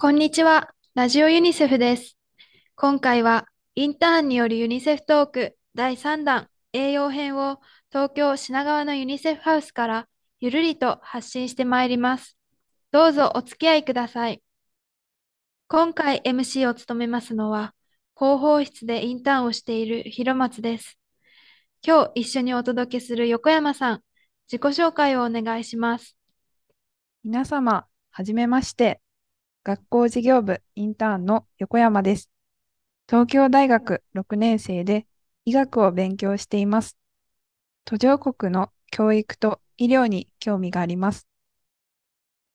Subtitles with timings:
[0.00, 0.72] こんにちは。
[0.94, 2.16] ラジオユニセフです。
[2.76, 7.58] 今回はインターンによるユニセフトーク第3弾栄養編を
[7.90, 10.08] 東京品川のユニセフハウスから
[10.38, 12.36] ゆるりと発信してまいります。
[12.92, 14.40] どうぞお付き合いください。
[15.66, 17.74] 今回 MC を務めますのは
[18.16, 20.96] 広報室でインターンをしている広松です。
[21.84, 24.02] 今日一緒にお届けする横山さん、
[24.46, 26.16] 自己紹介をお願いします。
[27.24, 29.00] 皆様、はじめまして。
[29.68, 32.30] 学校事業部インターンの横山です。
[33.06, 35.06] 東京大学6年生で
[35.44, 36.96] 医学を勉強しています。
[37.84, 41.28] 途上国の教育と医療に興味があります。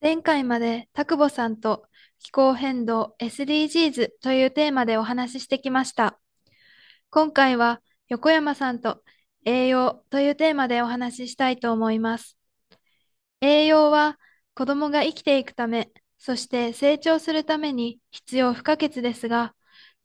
[0.02, 1.86] 前回まで田久保さんと
[2.18, 6.20] 気候変動 SDGs というテーマでお話ししてきました。
[7.12, 9.04] 今回は横山さんと
[9.46, 12.40] 栄養というテーマでお話ししたいと思います。
[13.40, 14.18] 栄養は
[14.56, 19.56] 子供が生きていくためそして成長するために必要不可欠ですが、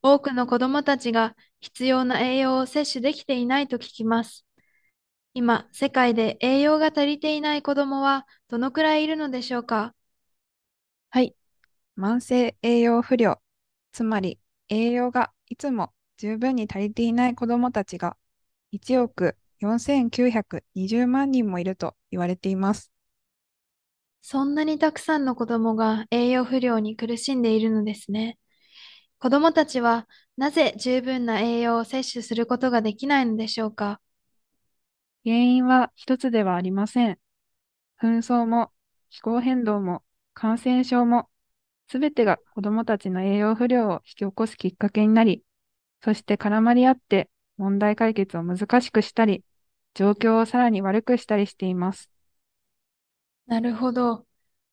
[0.03, 4.45] 多くの子どもたちが必要な栄養を摂取できていないと聞きます。
[5.35, 9.95] 今、世界で栄養が足りていない子どもはどのくらいいるのでしょうか？
[11.11, 11.35] はい。
[11.97, 13.41] 慢性栄養不良、
[13.93, 18.17] つまり栄養がいつも十分に足りていない子どもたちが
[18.73, 22.93] 1億4920万人もいると言われています。
[24.21, 28.39] そんなにたくさんの子供が栄養不良に苦しんでいるのですね。
[29.19, 34.01] 子供たちはなぜ十分な栄養を摂取することができないのでしょうか？
[35.25, 37.19] 原因は一つではありません。
[38.01, 38.71] 紛争も
[39.11, 40.03] 気候変動も
[40.35, 41.29] 感染症も
[41.91, 45.43] すべてが子供たちの栄養不良を引き起こすきっかけになり、
[46.05, 49.43] そして絡まり合って問題解決を難しくしたり、
[49.95, 52.11] 状況をさらに悪くしたりしています。
[53.49, 54.27] なるほど。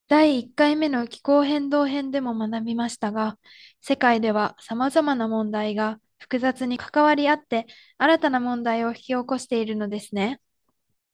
[0.07, 3.39] 第1回目の気候変動編でも学びましたが、
[3.81, 10.41] 世界では様々な問題が複雑に関わり合って、新たな問題を引き起こしているのですね。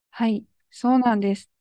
[0.10, 1.52] はい、そうなんです。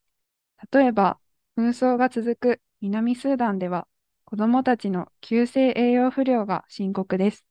[0.73, 1.19] 例えば、
[1.57, 3.87] 紛争が続く南スーダンでは、
[4.25, 7.45] 子どもたちの急性栄養不良が深刻です。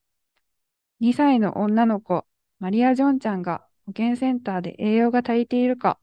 [1.00, 2.26] 2歳の女の子、
[2.58, 6.00] マリア・ジョンちゃんが保健センターで栄養が足りているか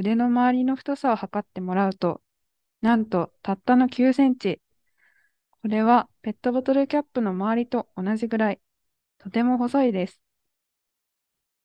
[0.00, 2.22] 腕の周りの太さを測ってもらうと、
[2.80, 4.62] なんとたったの9センチ。
[5.62, 8.60] これはペットボトルキャップの周りと同じぐらい。
[9.18, 10.20] とても細いです。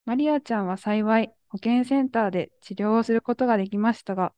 [0.05, 4.33] マリアちゃんは幸い保健センターで治療をすることができましたが、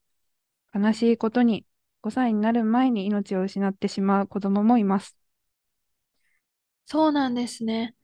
[0.74, 1.66] 悲しいことに
[2.02, 5.18] 5歳になる前に命を失ってしまう子供もいます。
[6.86, 7.96] そうなんですね。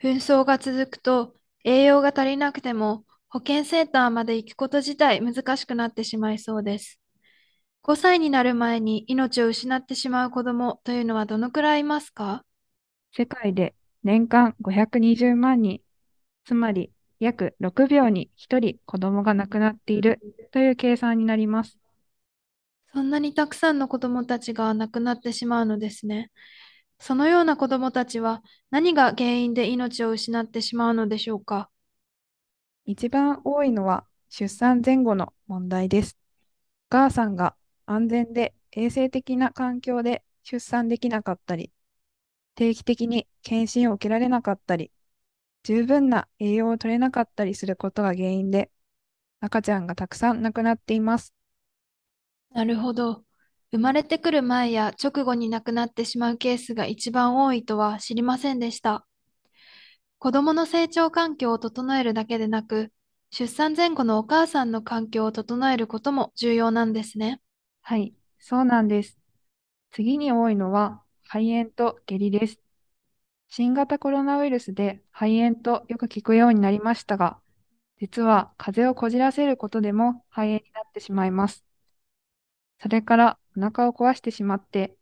[0.00, 1.34] 紛争が続くと
[1.64, 6.98] 栄養が足りなくても保健センターまで行くこと自体難しくなってしまいそうです。
[7.82, 12.44] 5歳になる前に命を失ってしまう子供というのはどのくらいいますか？
[13.12, 15.80] 世界で年間520万人、
[16.44, 20.18] つまり約6秒に1人子供が亡くなっている
[20.50, 21.78] という計算になります。
[22.92, 26.32] そんなにたくさんの子供たちが亡くなってしまうのですね。
[26.98, 31.70] そのような子供たちは何が原因で命を失ってしまうのでしょうか？
[32.90, 36.18] 一番多いのは出産前後の問題です。
[36.90, 37.54] お母さんが
[37.86, 41.70] 安全で衛生的な環境で出産できなかったり、
[42.56, 44.90] 定期的に検診を受けられなかったり、
[45.62, 48.72] 十分な栄養を取れなかったりすることが原因で、
[49.40, 51.32] 赤ちゃんがたくさん亡くなっています。
[52.50, 53.24] なるほど。
[53.70, 59.06] 生まれてくる前や直後に亡くなってしまうケースが一番多いとは知りませんでした。
[60.20, 62.92] 子供の成長環境を整えるだけでなく、
[63.30, 67.40] 出産前後のお母さんの環境を整えることも重要なんですね。
[67.80, 69.18] はい、そうなんです。
[69.90, 72.60] 次に多いのは肺炎と下痢です。
[73.48, 77.38] 新型コロナウイルスで肺炎とよく聞くようになりましたが、
[77.98, 81.64] 実は風邪をこじらせることでも肺炎になってしまいます。
[82.82, 84.98] それからお腹を壊してしまって、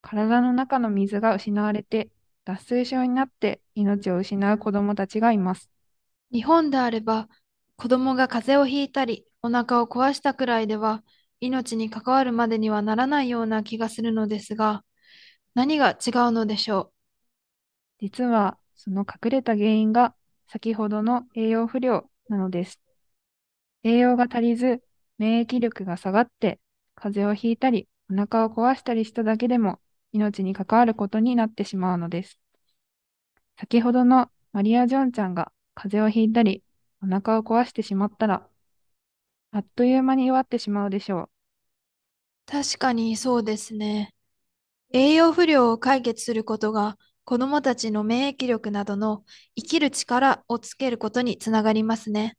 [0.00, 2.08] 体の中の水が失われて
[2.44, 5.70] 脱水症になって命を失う子どもたちがいます。
[6.32, 7.28] 日本であれば、
[7.76, 11.02] 子供が風邪をひいたり、お腹を壊したくらいでは、
[11.40, 14.84] 命に関わるまでにはならないような気がするのですが、
[15.54, 15.96] 何が違う
[16.32, 16.92] のでしょう？
[18.00, 20.14] 実は、その隠れた原因が
[20.48, 22.80] 先ほどの栄養不良なのです。
[23.84, 24.82] 栄養が足りず、
[25.18, 26.60] 免疫力が下がって、
[26.94, 29.78] 風邪をひいたり、お腹を壊したりしただけでも
[30.12, 32.38] 命に関わることになってしまうのです。
[33.58, 36.62] 先ほどのマリア・ジョンちゃんが風邪をひいたり、
[37.02, 38.46] お腹を壊してしまったら、
[39.52, 41.30] あっという間に弱ってしまうでしょう。
[42.46, 44.14] 確かにそうですね。
[44.92, 49.24] 栄養不良を解決することが子どもたちの免疫力などの
[49.56, 52.36] 生きる力をつけることにつながりますね。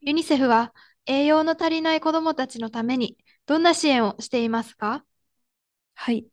[0.00, 0.74] ユニセフは
[1.06, 3.16] 栄養の足りない子どもたちのために
[3.46, 5.04] どんな支援をしていますか？
[5.94, 6.26] はい。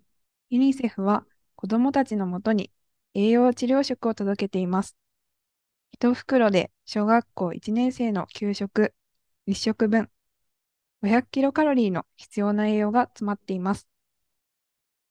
[0.56, 1.26] ユニセフは
[1.58, 2.72] 子どもたちのもとに
[3.14, 4.96] 栄養治療食を届けています。
[6.00, 8.94] 1袋で小学校1年生の給食
[9.48, 10.10] 1食分
[11.04, 13.86] 500キロカロリーの必要な栄養が詰まっています。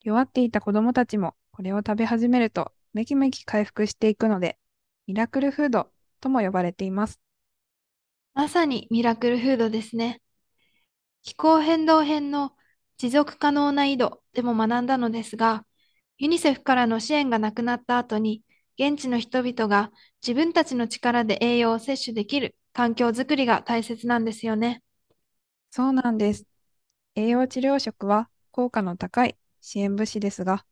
[0.03, 4.57] 弱っていた子どもたちもこれを食べ始めるとめきめき回復していくので、
[5.07, 5.91] ミラクルフード
[6.23, 7.21] とも呼ばれています。
[8.33, 10.23] まさにミラクルフードですね。
[11.23, 12.55] 気候変動編の
[12.99, 15.65] 持続可能な井戸でも学んだのですが、
[16.19, 18.43] ユニセフからの支援がなくなった後に、
[18.79, 19.93] 現地の人々が
[20.23, 24.83] 自分たちの力で栄養を摂取できる環境づくりが大切なんですよね。
[25.71, 26.47] そうなんです。
[27.17, 30.65] 栄養治療食は効果の高い支援物資ですが、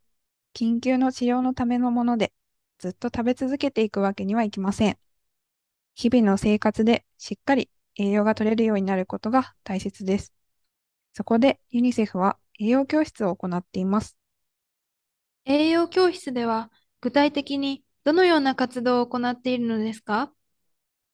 [0.55, 2.33] 緊急の治療のためのもので
[2.79, 4.99] ずっと食べ続けていくわけにはいきません。
[5.95, 10.33] 日々の生活でしっかり栄養が取れるようになることが大切です。
[11.15, 14.17] そこでユニセフは栄養教室を行っています。
[15.45, 16.71] 栄養教室では
[17.01, 20.33] 具体的にどのような活動を行っているのですか？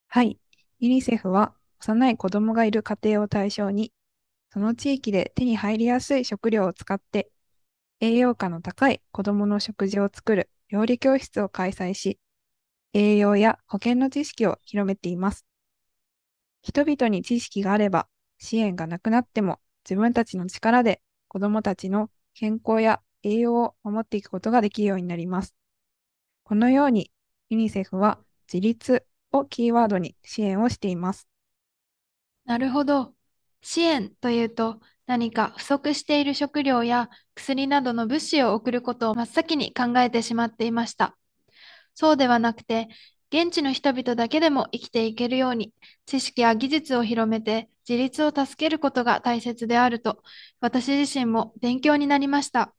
[0.09, 0.39] はい。
[0.81, 3.93] ユニセフは幼い子供がいる家庭を対象に、
[4.51, 7.31] その地域で手に入りやすい食料を使って
[8.01, 12.19] 栄養価の高い子供の食事を作る料理教室を開催し、
[12.93, 15.45] 栄養や保健の知識を広めています。
[16.63, 18.09] 人々に知識があれば、
[18.39, 19.59] 支援がなくなっても
[19.89, 25.55] 自分たちの力で子供たちの健康や栄養を守っていくことができるようになります。
[26.45, 27.11] このように
[27.49, 28.19] ユニセフは
[28.53, 31.27] 自立をキーワードに支援をしています。
[32.45, 33.15] なるほど。
[33.61, 41.17] 支援というと何か不足している食料や薬などの物資を送ることを真っ先に考えてしまっていました。
[41.95, 42.89] そうではなくて、
[43.31, 45.73] 現地の人々だけでも生きていけるように、
[46.07, 50.23] 知識や技術を広めて自立を助けることが大切であると、
[50.61, 52.75] 私自身も勉強になりました。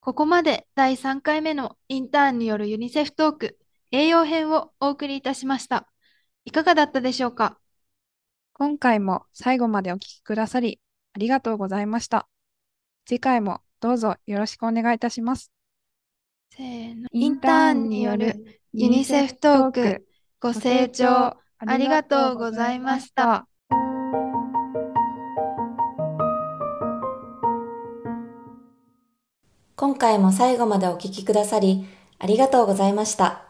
[0.00, 3.58] ここまで第3回目のインターンによるユニセフトーク、
[3.90, 5.86] 栄養編をお送りいたしました。
[6.44, 7.58] いかがだったでしょうか？
[8.52, 10.80] 今回も最後までお聞きくださり、
[11.12, 12.28] ありがとうございました。
[13.04, 15.52] 次回もどうぞよろしくお願いいたします。
[16.56, 17.08] せーの。
[17.12, 20.06] インターンによるユニセフトーク、
[20.40, 21.06] ご清聴
[21.58, 23.46] ありがとうございました。
[29.76, 31.86] 今回も最後までお聞きくださり、
[32.18, 33.44] ありがとうございました。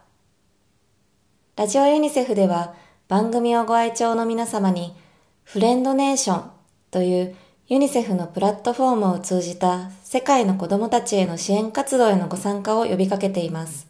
[1.55, 2.75] ラジオユニセフでは
[3.07, 4.97] 番組をご愛聴の皆様に、
[5.45, 6.51] フレンドネーション
[6.91, 7.37] という
[7.69, 13.89] ユニセフのプラットフォームを通じた世界の子供たちへの支援活動へのご参加を呼びかけています。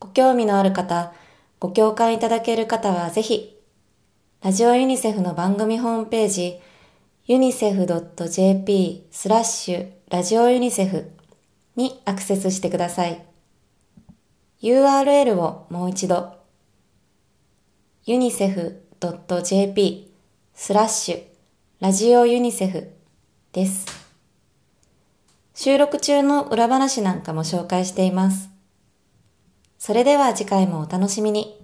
[0.00, 1.12] ご興味のある方、
[1.60, 3.56] ご共感いただける方はぜひ、
[4.42, 6.58] ラジオユニセフの番組ホームページ、
[7.28, 11.12] unicef.jp スラッシュラジオユニセフ
[11.76, 13.24] にアクセスしてください。
[14.62, 16.32] URL をもう一度、
[18.08, 18.82] unicef.jp
[20.54, 21.37] スラッシュ
[21.80, 22.90] ラジオユニセフ
[23.52, 23.86] です。
[25.54, 28.50] 収録中の裏話なんかも紹介しています。
[29.78, 31.57] それでは次回もお楽しみに。